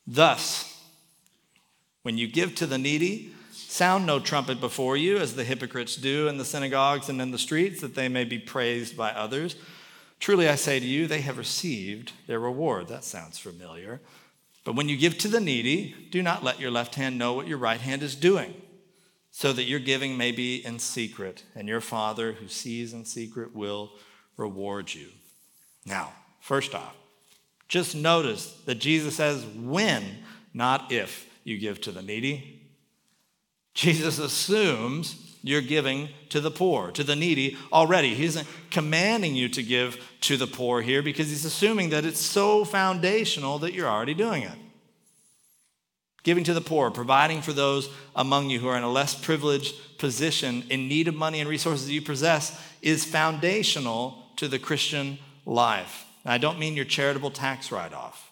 [0.08, 0.82] Thus,
[2.04, 6.28] when you give to the needy, sound no trumpet before you, as the hypocrites do
[6.28, 9.56] in the synagogues and in the streets, that they may be praised by others.
[10.20, 12.88] Truly I say to you, they have received their reward.
[12.88, 14.02] That sounds familiar.
[14.64, 17.48] But when you give to the needy, do not let your left hand know what
[17.48, 18.54] your right hand is doing,
[19.30, 23.56] so that your giving may be in secret, and your Father who sees in secret
[23.56, 23.92] will
[24.38, 25.08] reward you.
[25.86, 26.96] Now, first off,
[27.68, 30.04] just notice that Jesus says when,
[30.54, 32.62] not if, you give to the needy.
[33.76, 38.16] Jesus assumes you're giving to the poor, to the needy already.
[38.16, 42.20] He isn't commanding you to give to the poor here because he's assuming that it's
[42.20, 44.58] so foundational that you're already doing it.
[46.24, 50.00] Giving to the poor, providing for those among you who are in a less privileged
[50.00, 56.06] position in need of money and resources you possess is foundational to the Christian life.
[56.26, 58.32] I don't mean your charitable tax write off.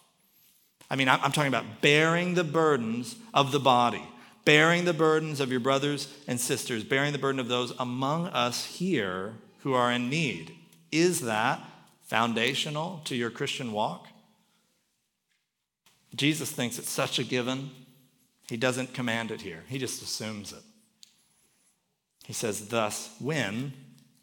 [0.90, 4.02] I mean, I'm talking about bearing the burdens of the body
[4.44, 8.64] bearing the burdens of your brothers and sisters, bearing the burden of those among us
[8.64, 10.54] here who are in need.
[10.92, 11.60] Is that
[12.02, 14.06] foundational to your Christian walk?
[16.14, 17.70] Jesus thinks it's such a given,
[18.48, 20.62] he doesn't command it here, he just assumes it.
[22.24, 23.72] He says, Thus, when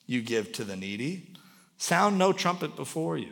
[0.05, 1.34] you give to the needy,
[1.77, 3.31] sound no trumpet before you,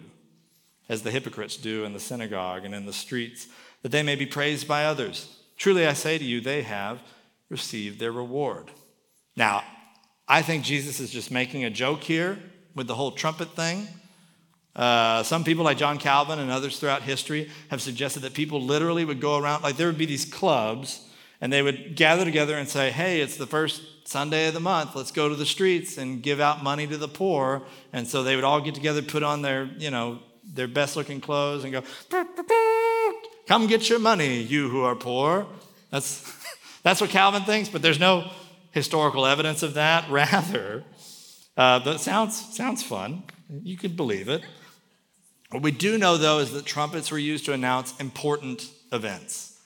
[0.87, 3.47] as the hypocrites do in the synagogue and in the streets,
[3.81, 5.38] that they may be praised by others.
[5.59, 7.01] Truly I say to you, they have
[7.49, 8.71] received their reward.
[9.35, 9.61] Now,
[10.27, 12.39] I think Jesus is just making a joke here
[12.75, 13.87] with the whole trumpet thing.
[14.75, 19.03] Uh, some people, like John Calvin and others throughout history, have suggested that people literally
[19.03, 21.05] would go around, like there would be these clubs,
[21.41, 24.95] and they would gather together and say, Hey, it's the first Sunday of the month.
[24.95, 27.63] Let's go to the streets and give out money to the poor.
[27.91, 31.21] And so they would all get together, put on their, you know, their best looking
[31.21, 31.83] clothes and go,
[33.49, 35.47] Come get your money, you who are poor.
[35.89, 36.21] That's,
[36.83, 38.29] that's what Calvin thinks, but there's no
[38.69, 40.07] historical evidence of that.
[40.11, 40.83] Rather,
[41.57, 43.23] uh, that sounds, sounds fun.
[43.49, 44.43] You could believe it.
[45.49, 49.59] What we do know, though, is that trumpets were used to announce important events.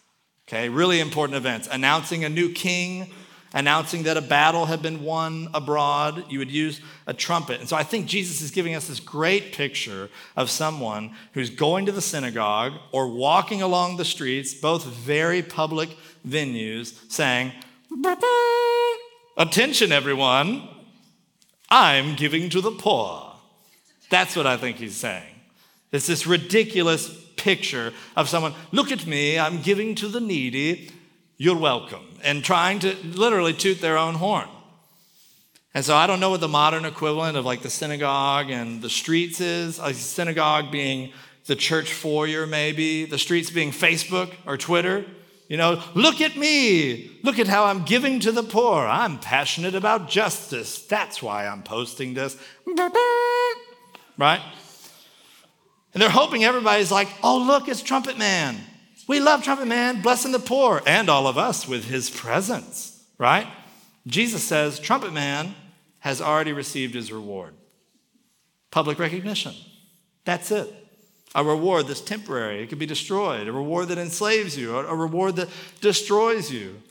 [0.47, 1.67] Okay, really important events.
[1.69, 3.11] Announcing a new king,
[3.53, 7.59] announcing that a battle had been won abroad, you would use a trumpet.
[7.59, 11.85] And so I think Jesus is giving us this great picture of someone who's going
[11.85, 15.89] to the synagogue or walking along the streets, both very public
[16.27, 17.51] venues, saying,
[19.37, 20.67] Attention, everyone,
[21.69, 23.33] I'm giving to the poor.
[24.09, 25.33] That's what I think he's saying.
[25.91, 30.89] It's this ridiculous picture of someone, look at me, I'm giving to the needy
[31.37, 34.47] you're welcome, and trying to literally toot their own horn.
[35.73, 38.89] And so I don't know what the modern equivalent of like the synagogue and the
[38.89, 39.79] streets is.
[39.79, 41.11] A synagogue being
[41.47, 45.05] the church foyer, maybe, the streets being Facebook or Twitter.
[45.49, 47.19] You know, look at me.
[47.23, 48.85] Look at how I'm giving to the poor.
[48.85, 50.83] I'm passionate about justice.
[50.83, 52.37] That's why I'm posting this.
[54.17, 54.41] Right?
[55.93, 58.57] And they're hoping everybody's like, oh, look, it's Trumpet Man.
[59.07, 63.47] We love Trumpet Man blessing the poor and all of us with his presence, right?
[64.07, 65.55] Jesus says Trumpet Man
[65.99, 67.53] has already received his reward
[68.71, 69.53] public recognition.
[70.25, 70.73] That's it.
[71.35, 73.47] A reward that's temporary, it can be destroyed.
[73.47, 75.49] A reward that enslaves you, a reward that
[75.81, 76.81] destroys you.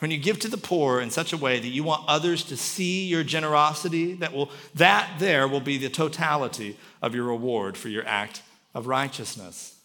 [0.00, 2.56] when you give to the poor in such a way that you want others to
[2.56, 7.88] see your generosity, that will that there will be the totality of your reward for
[7.88, 8.42] your act
[8.74, 9.79] of righteousness.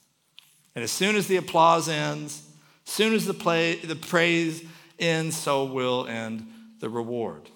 [0.76, 2.44] And as soon as the applause ends,
[2.86, 4.64] as soon as the, play, the praise
[5.00, 6.46] ends, so will end
[6.80, 7.50] the reward.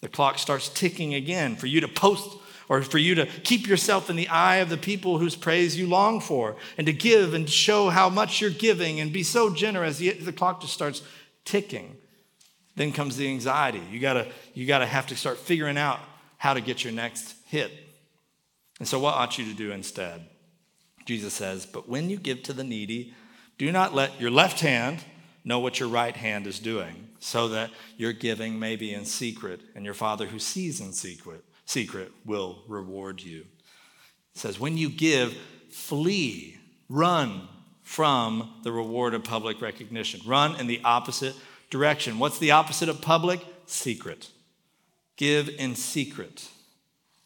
[0.00, 4.08] The clock starts ticking again for you to post or for you to keep yourself
[4.08, 7.50] in the eye of the people whose praise you long for and to give and
[7.50, 9.98] show how much you're giving and be so generous.
[9.98, 11.02] The clock just starts
[11.44, 11.96] ticking.
[12.76, 13.82] Then comes the anxiety.
[13.90, 15.98] You gotta, you gotta have to start figuring out
[16.38, 17.72] how to get your next hit.
[18.78, 20.29] And so, what ought you to do instead?
[21.10, 23.12] Jesus says, But when you give to the needy,
[23.58, 25.02] do not let your left hand
[25.42, 29.60] know what your right hand is doing, so that your giving may be in secret,
[29.74, 33.40] and your Father who sees in secret secret will reward you.
[33.40, 35.36] It says, when you give,
[35.70, 37.48] flee, run
[37.82, 40.20] from the reward of public recognition.
[40.24, 41.34] Run in the opposite
[41.70, 42.20] direction.
[42.20, 43.44] What's the opposite of public?
[43.66, 44.30] Secret.
[45.16, 46.48] Give in secret.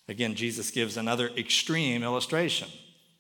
[0.09, 2.71] Again, Jesus gives another extreme illustration,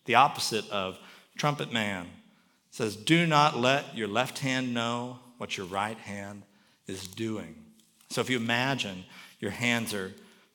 [0.04, 0.98] the opposite of
[1.36, 2.06] trumpet man.
[2.70, 6.42] Says, Do not let your left hand know what your right hand
[6.86, 7.54] is doing.
[8.10, 9.04] So if you imagine
[9.40, 10.12] your hands are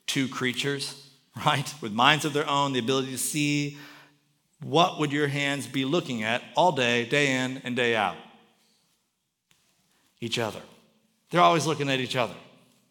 [0.08, 1.10] two creatures,
[1.46, 3.78] right, with minds of their own, the ability to see,
[4.62, 8.18] what would your hands be looking at all day, day in and day out?
[10.20, 10.62] Each other.
[11.30, 12.36] They're always looking at each other.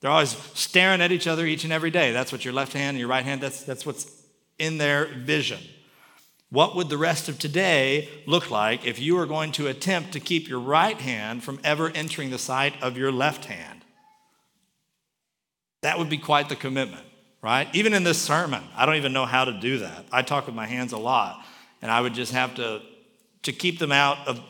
[0.01, 2.12] They're always staring at each other each and every day.
[2.12, 4.11] That's what your left hand and your right hand, that's, that's what's
[4.59, 5.61] in their vision.
[6.50, 10.20] What would the rest of today look like if you were going to attempt to
[10.20, 13.84] keep your right hand from ever entering the sight of your left hand?
[15.82, 17.04] That would be quite the commitment
[17.42, 17.68] right?
[17.72, 20.06] Even in this sermon, I don't even know how to do that.
[20.11, 21.44] I talk with my hands a lot,
[21.82, 22.82] and I would just have to
[23.42, 24.40] to keep them out of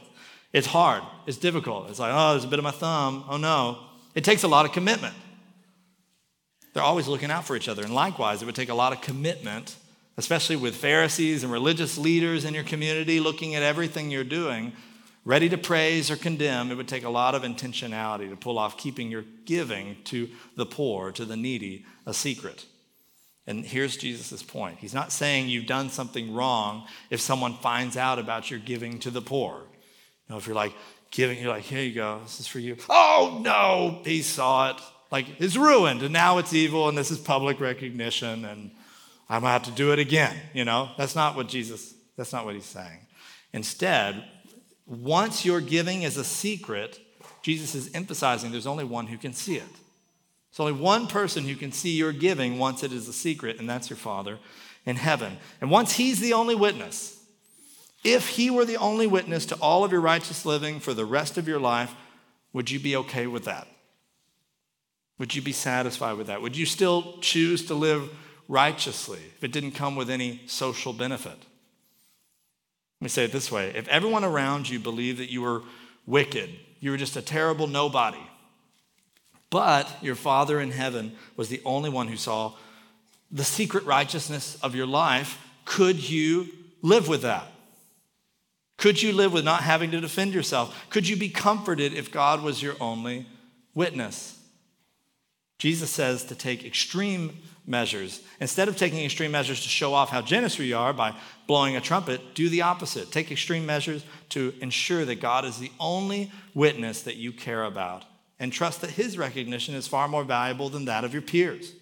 [0.53, 1.03] it's hard.
[1.27, 1.91] It's difficult.
[1.91, 3.25] It's like, oh, there's a bit of my thumb.
[3.29, 3.79] Oh no.
[4.15, 5.15] It takes a lot of commitment.
[6.73, 7.83] They're always looking out for each other.
[7.83, 9.77] And likewise, it would take a lot of commitment,
[10.19, 14.73] especially with Pharisees and religious leaders in your community looking at everything you're doing,
[15.25, 16.73] ready to praise or condemn.
[16.73, 20.67] It would take a lot of intentionality to pull off keeping your giving to the
[20.67, 22.67] poor, to the needy, a secret.
[23.47, 24.79] And here's Jesus' point.
[24.81, 29.11] He's not saying you've done something wrong if someone finds out about your giving to
[29.11, 29.61] the poor.
[29.61, 30.75] You know, if you're like
[31.13, 32.77] giving, you're like, here you go, this is for you.
[32.91, 34.77] Oh no, he saw it.
[35.13, 38.73] Like it's ruined, and now it's evil, and this is public recognition, and
[39.29, 40.35] I'm gonna have to do it again.
[40.55, 43.07] You know, that's not what Jesus, that's not what he's saying.
[43.53, 44.25] Instead,
[44.87, 46.99] once your giving is a secret,
[47.43, 49.69] Jesus is emphasizing there's only one who can see it.
[50.51, 53.69] There's only one person who can see your giving once it is a secret, and
[53.69, 54.39] that's your Father
[54.87, 55.39] in heaven.
[55.61, 57.23] And once He's the only witness,
[58.03, 61.37] if He were the only witness to all of your righteous living for the rest
[61.37, 61.95] of your life,
[62.55, 63.69] would you be okay with that?
[65.19, 66.41] Would you be satisfied with that?
[66.41, 68.09] Would you still choose to live
[68.49, 71.39] righteously if it didn't come with any social benefit?
[73.01, 75.63] Let me say it this way if everyone around you believed that you were
[76.07, 78.19] wicked, you were just a terrible nobody,
[79.51, 82.55] but your Father in heaven was the only one who saw
[83.31, 85.39] the secret righteousness of your life.
[85.65, 86.49] Could you
[86.83, 87.47] live with that?
[88.79, 90.87] Could you live with not having to defend yourself?
[90.89, 93.27] Could you be comforted if God was your only
[93.75, 94.39] witness?
[95.59, 97.37] Jesus says to take extreme
[97.69, 98.23] measures.
[98.41, 101.15] Instead of taking extreme measures to show off how generous you are by
[101.47, 103.13] blowing a trumpet, do the opposite.
[103.13, 108.05] Take extreme measures to ensure that God is the only witness that you care about
[108.41, 111.73] and trust that his recognition is far more valuable than that of your peers.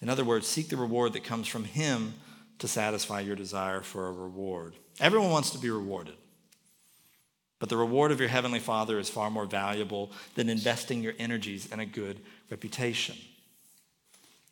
[0.00, 2.14] In other words, seek the reward that comes from him
[2.58, 4.74] to satisfy your desire for a reward.
[5.00, 6.14] Everyone wants to be rewarded.
[7.58, 11.72] But the reward of your heavenly Father is far more valuable than investing your energies
[11.72, 13.16] in a good reputation.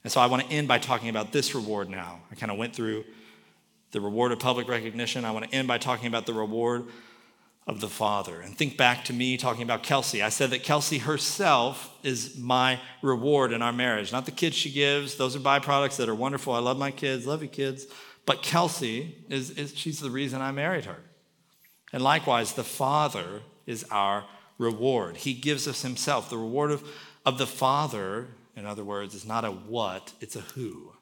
[0.04, 2.20] And so I want to end by talking about this reward now.
[2.30, 3.04] I kind of went through
[3.90, 5.24] the reward of public recognition.
[5.24, 6.84] I want to end by talking about the reward
[7.66, 8.40] of the Father.
[8.40, 10.22] And think back to me talking about Kelsey.
[10.22, 14.70] I said that Kelsey herself is my reward in our marriage, not the kids she
[14.70, 15.14] gives.
[15.14, 16.52] Those are byproducts that are wonderful.
[16.52, 17.86] I love my kids, love you kids.
[18.26, 20.98] But Kelsey is, is she's the reason I married her.
[21.92, 24.24] And likewise, the Father is our
[24.58, 25.18] reward.
[25.18, 26.28] He gives us Himself.
[26.28, 26.86] The reward of,
[27.24, 30.92] of the Father, in other words, is not a what, it's a who.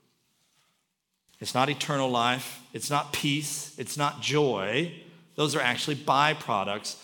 [1.40, 4.92] It's not eternal life, it's not peace, it's not joy
[5.34, 6.96] those are actually byproducts.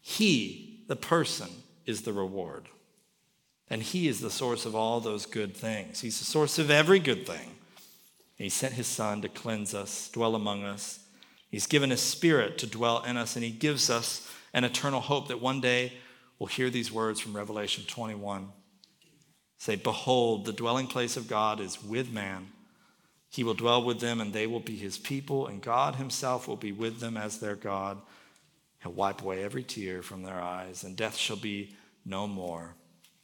[0.00, 1.48] He, the person,
[1.86, 2.68] is the reward.
[3.68, 6.00] And He is the source of all those good things.
[6.00, 7.56] He's the source of every good thing.
[8.36, 11.00] He sent His Son to cleanse us, dwell among us.
[11.50, 15.28] He's given His Spirit to dwell in us, and He gives us an eternal hope
[15.28, 15.92] that one day
[16.38, 18.48] we'll hear these words from Revelation 21.
[19.60, 22.48] Say, Behold, the dwelling place of God is with man.
[23.28, 26.56] He will dwell with them, and they will be his people, and God himself will
[26.56, 27.98] be with them as their God.
[28.82, 32.74] He'll wipe away every tear from their eyes, and death shall be no more.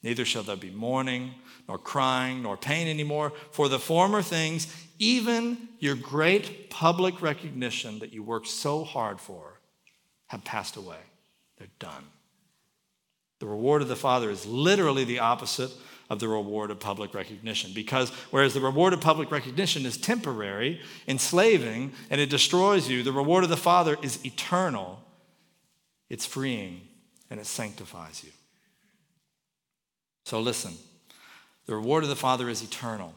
[0.02, 1.32] Neither shall there be mourning,
[1.68, 4.66] nor crying, nor pain anymore, for the former things,
[4.98, 9.58] even your great public recognition that you worked so hard for,
[10.26, 11.00] have passed away.
[11.56, 12.04] They're done.
[13.38, 15.70] The reward of the Father is literally the opposite
[16.08, 17.72] of the reward of public recognition.
[17.74, 23.12] Because whereas the reward of public recognition is temporary, enslaving, and it destroys you, the
[23.12, 25.02] reward of the Father is eternal.
[26.08, 26.82] It's freeing
[27.30, 28.30] and it sanctifies you.
[30.24, 30.74] So listen
[31.66, 33.12] the reward of the Father is eternal.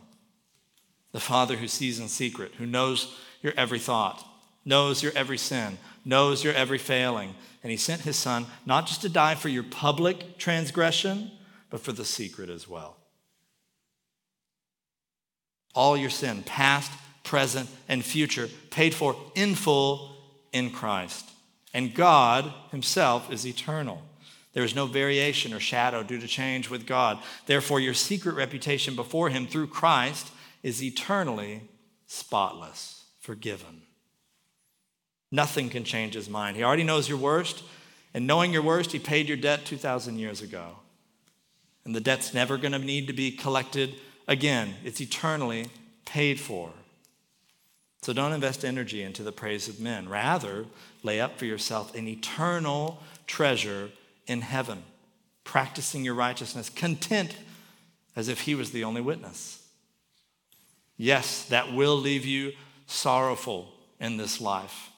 [1.12, 4.26] The Father who sees in secret, who knows your every thought,
[4.66, 7.36] knows your every sin, knows your every failing.
[7.64, 11.32] And He sent His Son not just to die for your public transgression,
[11.70, 12.98] but for the secret as well.
[15.76, 16.92] All your sin, past,
[17.24, 20.16] present, and future, paid for in full
[20.52, 21.30] in Christ.
[21.74, 24.02] And God Himself is eternal.
[24.54, 27.20] There is no variation or shadow due to change with God.
[27.46, 30.32] Therefore, your secret reputation before Him through Christ
[30.64, 31.62] is eternally
[32.08, 33.84] spotless, forgiven.
[35.32, 36.58] Nothing can change His mind.
[36.58, 37.64] He already knows your worst,
[38.16, 40.78] and knowing your worst, He paid your debt 2,000 years ago.
[41.86, 43.96] And the debt's never going to need to be collected
[44.28, 45.68] again, it's eternally
[46.06, 46.72] paid for.
[48.02, 50.08] So don't invest energy into the praise of men.
[50.08, 50.66] Rather,
[51.04, 53.90] lay up for yourself an eternal treasure
[54.28, 54.84] in heaven,
[55.44, 57.36] practicing your righteousness, content
[58.16, 59.68] as if he was the only witness.
[60.96, 62.54] Yes, that will leave you
[62.88, 64.90] sorrowful in this life.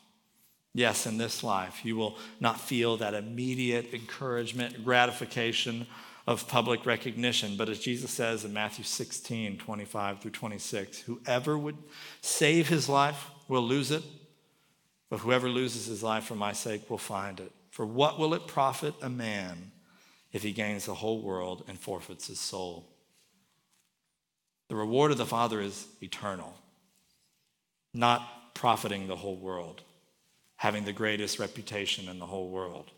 [0.74, 5.86] Yes, in this life, you will not feel that immediate encouragement, gratification
[6.32, 7.58] of public recognition.
[7.58, 11.78] But as Jesus says in Matthew 16, 25 through 26, whoever would
[12.22, 14.04] save his life will lose it,
[15.10, 17.52] but whoever loses his life for my sake will find it.
[17.70, 19.72] For what will it profit a man
[20.32, 22.88] if he gains the whole world and forfeits his soul?
[24.70, 26.54] The reward of the Father is eternal,
[27.94, 29.82] not profiting the whole world,
[30.56, 32.90] having the greatest reputation in the whole world.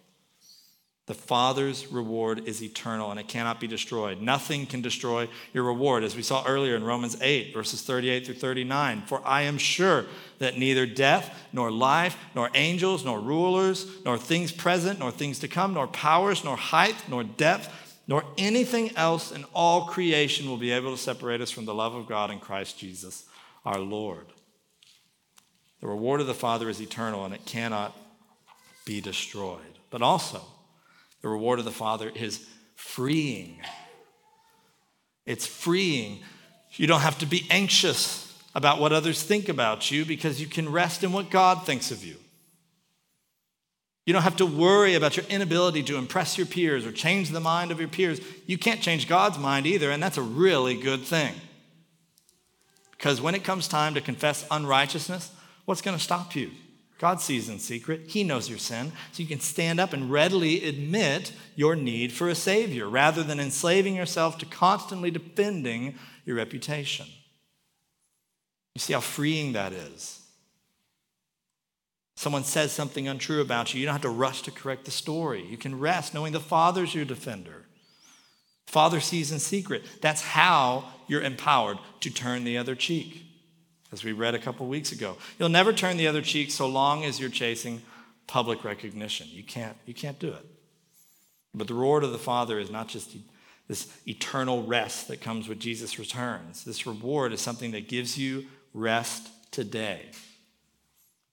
[1.05, 4.21] The Father's reward is eternal and it cannot be destroyed.
[4.21, 8.35] Nothing can destroy your reward, as we saw earlier in Romans 8, verses 38 through
[8.35, 9.03] 39.
[9.05, 10.05] For I am sure
[10.39, 15.49] that neither death, nor life, nor angels, nor rulers, nor things present, nor things to
[15.49, 17.69] come, nor powers, nor height, nor depth,
[18.07, 21.95] nor anything else in all creation will be able to separate us from the love
[21.95, 23.25] of God in Christ Jesus
[23.65, 24.25] our Lord.
[25.81, 27.97] The reward of the Father is eternal and it cannot
[28.85, 29.59] be destroyed.
[29.89, 30.41] But also,
[31.23, 32.45] the reward of the Father is
[32.75, 33.59] freeing.
[35.25, 36.19] It's freeing.
[36.73, 40.71] You don't have to be anxious about what others think about you because you can
[40.71, 42.15] rest in what God thinks of you.
[44.05, 47.39] You don't have to worry about your inability to impress your peers or change the
[47.39, 48.19] mind of your peers.
[48.45, 51.33] You can't change God's mind either, and that's a really good thing.
[52.91, 55.31] Because when it comes time to confess unrighteousness,
[55.63, 56.51] what's going to stop you?
[57.03, 58.03] God sees in secret.
[58.07, 58.93] He knows your sin.
[59.11, 63.41] So you can stand up and readily admit your need for a Savior rather than
[63.41, 67.05] enslaving yourself to constantly defending your reputation.
[68.73, 70.21] You see how freeing that is.
[72.15, 75.45] Someone says something untrue about you, you don't have to rush to correct the story.
[75.45, 77.65] You can rest knowing the Father's your defender.
[78.65, 79.83] Father sees in secret.
[79.99, 83.32] That's how you're empowered to turn the other cheek
[83.93, 85.15] as we read a couple weeks ago.
[85.37, 87.83] You'll never turn the other cheek so long as you're chasing
[88.25, 89.27] public recognition.
[89.29, 90.45] You can't, you can't do it.
[91.53, 93.15] But the reward of the Father is not just
[93.67, 96.65] this eternal rest that comes with Jesus returns.
[96.65, 100.07] This reward is something that gives you rest today.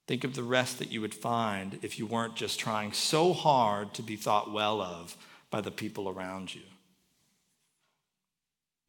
[0.07, 3.95] Think of the rest that you would find if you weren't just trying so hard
[3.95, 5.17] to be thought well of
[5.51, 6.63] by the people around you.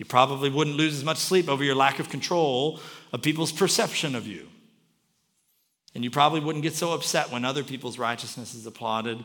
[0.01, 2.79] You probably wouldn't lose as much sleep over your lack of control
[3.13, 4.47] of people's perception of you.
[5.93, 9.23] And you probably wouldn't get so upset when other people's righteousness is applauded,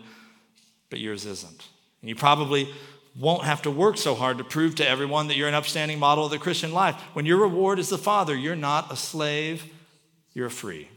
[0.91, 1.69] but yours isn't.
[2.03, 2.69] And you probably
[3.19, 6.27] won't have to work so hard to prove to everyone that you're an upstanding model
[6.27, 7.01] of the Christian life.
[7.15, 9.65] When your reward is the Father, you're not a slave,
[10.35, 10.91] you're free.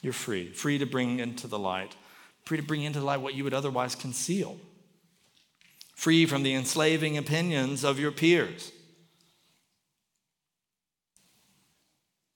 [0.00, 1.94] You're free, free to bring into the light,
[2.46, 4.58] free to bring into the light what you would otherwise conceal
[5.94, 8.72] free from the enslaving opinions of your peers.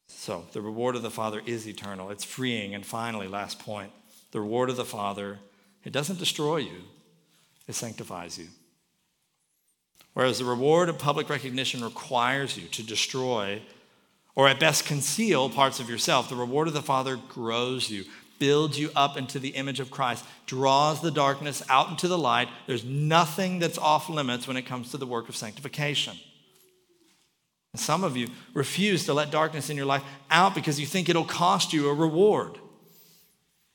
[0.06, 2.10] So, the reward of the Father is eternal.
[2.10, 2.74] It's freeing.
[2.74, 3.92] And finally, last point
[4.30, 5.38] the reward of the Father,
[5.84, 6.82] it doesn't destroy you,
[7.66, 8.48] it sanctifies you.
[10.12, 13.62] Whereas the reward of public recognition requires you to destroy
[14.34, 18.04] or at best conceal parts of yourself, the reward of the Father grows you,
[18.38, 22.48] builds you up into the image of Christ, draws the darkness out into the light.
[22.66, 26.16] There's nothing that's off limits when it comes to the work of sanctification.
[27.74, 31.24] Some of you refuse to let darkness in your life out because you think it'll
[31.24, 32.58] cost you a reward.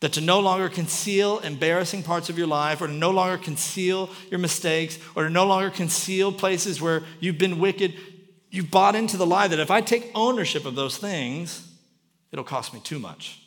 [0.02, 4.10] That to no longer conceal embarrassing parts of your life, or to no longer conceal
[4.30, 7.94] your mistakes, or to no longer conceal places where you've been wicked,
[8.50, 11.66] you've bought into the lie that if I take ownership of those things,
[12.34, 13.43] it'll cost me too much.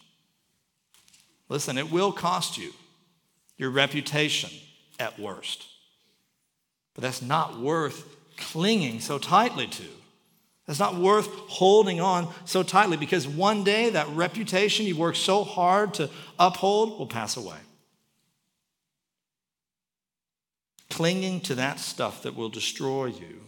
[1.48, 2.72] Listen, it will cost you
[3.56, 4.50] your reputation
[4.98, 5.66] at worst.
[6.94, 8.04] But that's not worth
[8.36, 9.84] clinging so tightly to.
[10.68, 15.44] It's not worth holding on so tightly because one day that reputation you've worked so
[15.44, 17.58] hard to uphold will pass away.
[20.90, 23.42] Clinging to that stuff that will destroy you,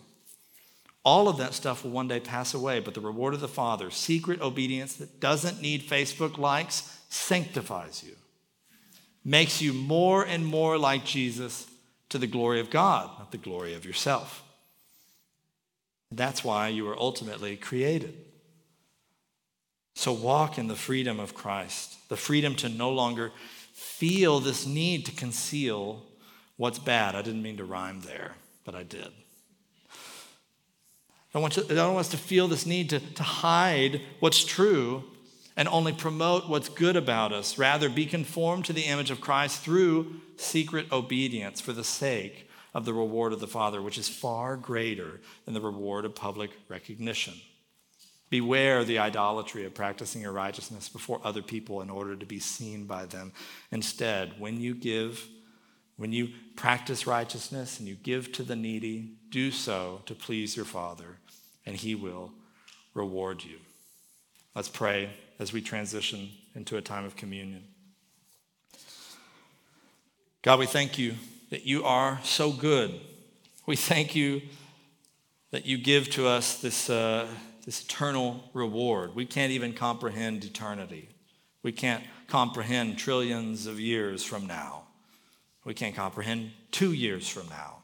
[1.05, 3.91] all of that stuff will one day pass away, but the reward of the Father,
[3.91, 8.15] secret obedience that doesn't need Facebook likes, sanctifies you,
[9.25, 11.67] makes you more and more like Jesus
[12.09, 14.43] to the glory of God, not the glory of yourself.
[16.11, 18.15] That's why you were ultimately created.
[19.95, 23.33] So walk in the freedom of Christ, the freedom to no longer
[23.73, 26.05] feel this need to conceal
[26.57, 27.15] what's bad.
[27.15, 28.33] I didn't mean to rhyme there,
[28.65, 29.09] but I did.
[31.35, 34.45] I, want you, I don't want us to feel this need to, to hide what's
[34.45, 35.05] true
[35.59, 37.59] and only promote what's good about us.
[37.59, 42.85] Rather, be conformed to the image of Christ through secret obedience for the sake of
[42.85, 47.35] the reward of the Father, which is far greater than the reward of public recognition.
[48.31, 52.85] Beware the idolatry of practicing your righteousness before other people in order to be seen
[52.85, 53.33] by them.
[53.73, 55.27] Instead, when you give,
[55.97, 60.67] when you practice righteousness and you give to the needy, do so to please your
[60.67, 61.17] Father,
[61.67, 62.31] and He will
[62.95, 63.57] reward you.
[64.55, 67.65] Let's pray as we transition into a time of communion.
[70.43, 71.15] God, we thank you
[71.51, 73.01] that you are so good.
[73.67, 74.43] We thank you
[75.51, 77.27] that you give to us this, uh,
[77.65, 79.15] this eternal reward.
[79.15, 81.09] We can't even comprehend eternity.
[81.63, 84.85] We can't comprehend trillions of years from now.
[85.65, 87.78] We can't comprehend two years from now.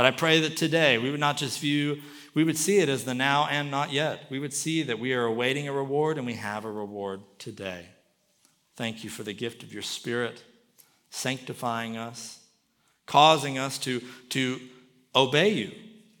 [0.00, 2.00] But I pray that today we would not just view,
[2.32, 4.24] we would see it as the now and not yet.
[4.30, 7.84] We would see that we are awaiting a reward and we have a reward today.
[8.76, 10.42] Thank you for the gift of your Spirit,
[11.10, 12.38] sanctifying us,
[13.04, 14.60] causing us to, to
[15.14, 15.72] obey you.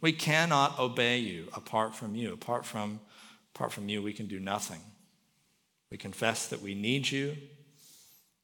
[0.02, 2.34] We cannot obey you apart from you.
[2.34, 3.00] Apart from,
[3.54, 4.82] apart from you, we can do nothing.
[5.90, 7.34] We confess that we need you.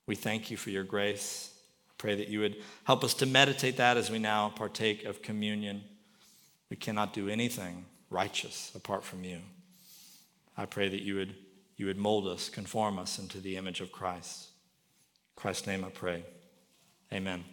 [0.06, 1.55] We thank you for your grace.
[1.98, 5.82] Pray that you would help us to meditate that as we now partake of communion.
[6.68, 9.38] We cannot do anything righteous apart from you.
[10.56, 11.34] I pray that you would,
[11.76, 14.48] you would mold us, conform us into the image of Christ.
[15.36, 16.24] In Christ's name I pray.
[17.12, 17.44] Amen.